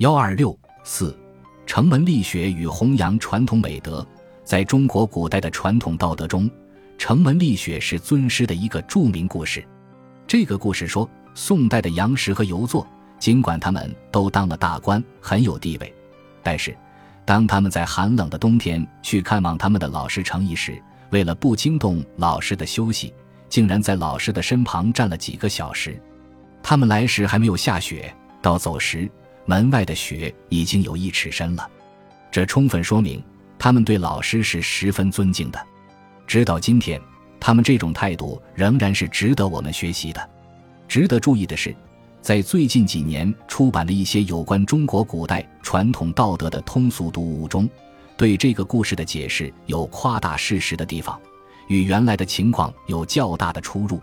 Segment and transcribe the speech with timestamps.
[0.00, 1.14] 幺二六四，
[1.66, 4.06] 城门立雪与弘扬传统美德。
[4.42, 6.50] 在中国古代的传统道德中，
[6.96, 9.62] 城门立雪是尊师的一个著名故事。
[10.26, 12.86] 这个故事说，宋代的杨时和游作，
[13.18, 15.94] 尽管他们都当了大官，很有地位，
[16.42, 16.74] 但是
[17.26, 23.12] 当他们在寒冷的冬天去看望他们的老师程颐时，为了不惊动老师的休息，
[23.50, 26.00] 竟然在老师的身旁站了几个小时。
[26.62, 28.10] 他们来时还没有下雪，
[28.40, 29.06] 到走时。
[29.46, 31.68] 门外的雪已经有一尺深了，
[32.30, 33.22] 这充分说明
[33.58, 35.60] 他们对老师是十分尊敬的。
[36.26, 37.00] 直到今天，
[37.40, 40.30] 他们这种态度仍然是值得我们学习的。
[40.86, 41.74] 值得注意的是，
[42.20, 47.68] 在最近几年出版的一些有关中国古代传统道德的通俗读物中，
[48.16, 51.18] 对这个故事的解释有夸大事实的地方，
[51.68, 54.00] 与原来的情况有较大的出入。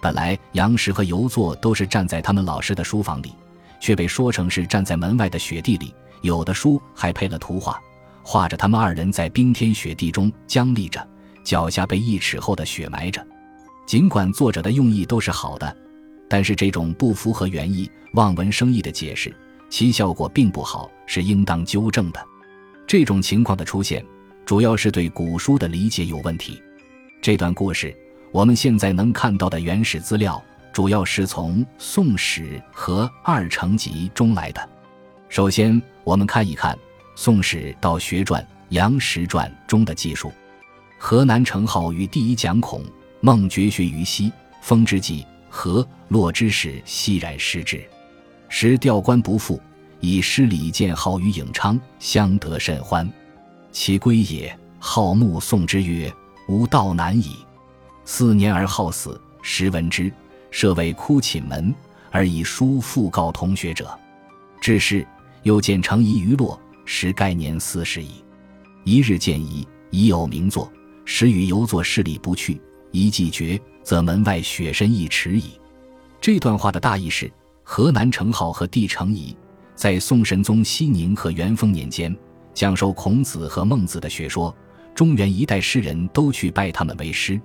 [0.00, 3.34] 本来杨时和游作都是站在他们老师的书房里。
[3.80, 7.80] 却被说成是站在门外的雪地里，有的书还配了图画，
[8.22, 11.06] 画着他们二人在冰天雪地中僵立着，
[11.44, 13.24] 脚下被一尺厚的雪埋着。
[13.86, 15.76] 尽管作者的用意都是好的，
[16.28, 19.34] 但是这种不符合原意、望文生义的解释，
[19.70, 22.20] 其效果并不好，是应当纠正的。
[22.86, 24.04] 这种情况的出现，
[24.44, 26.60] 主要是对古书的理解有问题。
[27.22, 27.96] 这段故事，
[28.32, 30.42] 我们现在能看到的原始资料。
[30.78, 34.68] 主要是从《宋史》和《二程集》中来的。
[35.28, 36.72] 首先，我们看一看
[37.16, 40.30] 《宋史·道学传·杨时传》中的记述：
[40.96, 42.84] 河南程颢于第一讲孔
[43.20, 47.84] 孟绝学于西，封之际，河洛之士悉然失之。
[48.48, 49.60] 时调官不复，
[49.98, 53.10] 以失礼见号于颍昌，相得甚欢。
[53.72, 56.08] 其归也，好目送之曰
[56.46, 57.38] ：“吾道难矣。”
[58.06, 60.12] 四年而好死，时闻之。
[60.50, 61.74] 设为哭寝门，
[62.10, 63.96] 而以书复告同学者。
[64.60, 65.06] 至是，
[65.42, 68.24] 又见程颐于洛，时该年四十矣。
[68.84, 70.70] 一日见颐，已有名作，
[71.04, 72.60] 时与游作侍礼不去。
[72.90, 75.60] 一既绝，则门外雪深一尺矣。
[76.20, 77.30] 这段话的大意是：
[77.62, 79.36] 河南程颢和弟程颐，
[79.74, 82.16] 在宋神宗熙宁和元丰年间，
[82.54, 84.54] 讲授孔子和孟子的学说，
[84.94, 87.40] 中原一代诗人都去拜他们为师。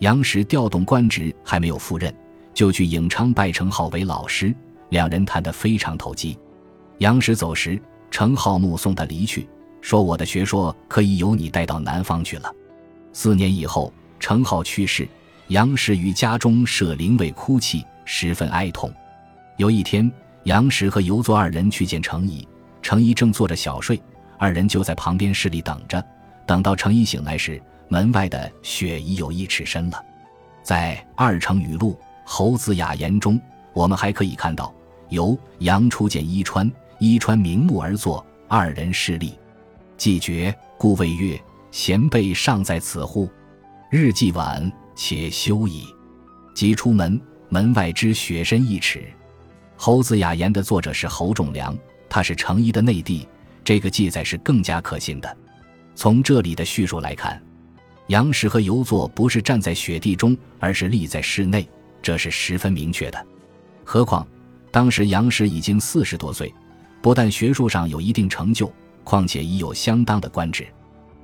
[0.00, 2.14] 杨时调动官职，还没有赴任。
[2.54, 4.54] 就去颍昌拜程颢为老师，
[4.90, 6.38] 两人谈得非常投机。
[6.98, 9.48] 杨时走时，程颢目送他离去，
[9.80, 12.50] 说：“我的学说可以由你带到南方去了。”
[13.12, 15.06] 四年以后，程颢去世，
[15.48, 18.90] 杨时于家中设灵位哭泣，十分哀痛。
[19.56, 20.10] 有一天，
[20.44, 22.46] 杨时和游作二人去见程颐，
[22.80, 24.00] 程颐正坐着小睡，
[24.38, 26.02] 二人就在旁边室里等着。
[26.46, 30.00] 等到程颐醒来时，门外的雪已有一尺深了。
[30.62, 31.98] 在《二程语录》。
[32.24, 33.40] 侯子雅言中，
[33.72, 34.74] 我们还可以看到
[35.10, 39.38] 由杨初见伊川，伊川明目而坐，二人势立，
[39.96, 41.40] 既绝，故谓曰
[41.70, 43.28] ：“贤辈尚在此乎？
[43.90, 45.86] 日既晚，且休矣。”
[46.54, 49.04] 即出门，门外之雪深一尺。
[49.76, 51.76] 侯子雅言的作者是侯仲良，
[52.08, 53.28] 他是程颐的内弟，
[53.64, 55.36] 这个记载是更加可信的。
[55.96, 57.42] 从这里的叙述来看，
[58.06, 61.68] 杨时和游作不是站在雪地中，而是立在室内。
[62.04, 63.26] 这是十分明确的，
[63.82, 64.26] 何况
[64.70, 66.52] 当时杨时已经四十多岁，
[67.00, 68.70] 不但学术上有一定成就，
[69.04, 70.66] 况且已有相当的官职。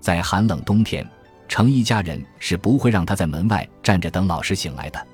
[0.00, 1.06] 在寒冷冬天，
[1.46, 5.06] 程一家人是不会让他在门外站着等老师醒来的。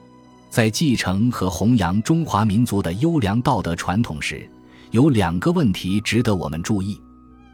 [0.48, 4.48] 在继承和弘扬中华民族的优良道德传统时，
[4.92, 7.00] 有两个问题值得我们注意：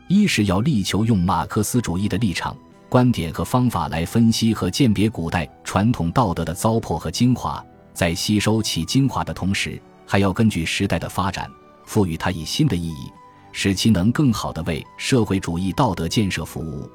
[0.08, 2.54] 一是要力求用马克思主义的立场、
[2.90, 7.64] 观点和方法来分析和鉴别古代传统道德的糟粕和精华。
[7.94, 11.48] 在吸收其精华的同时，还要根据时代的发展，
[11.84, 13.10] 赋予它以新的意义，
[13.52, 16.90] 使其能更好地为社会主义道德建设服务。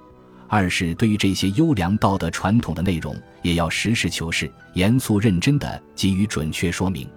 [0.48, 7.10] 二是对于这些优良道德传统的内容，也要实事求是、严肃认真地给予准确说明。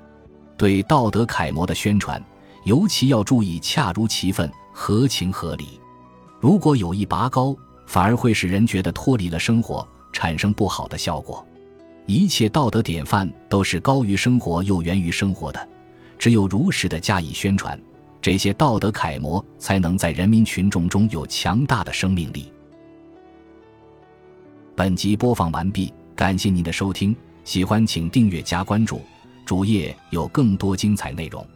[0.56, 2.22] 对道德楷模的宣传，
[2.64, 5.80] 尤其要注意恰如其分、合情合理。
[6.40, 11.44] 如果有意拔高，反而会使人觉得脱离了生活，产生不好的效果。
[12.12, 15.66] 一切道德典范都是高于生活又源于生活的，
[16.18, 17.80] 只有如实的加以宣传，
[18.20, 22.52] 这些道德楷模才能在人民群众中有强大的生命力。
[24.76, 29.00] 本集播放完毕，感谢您的收听，喜欢请订阅加关注，
[29.46, 31.46] 主页有更多精彩内容。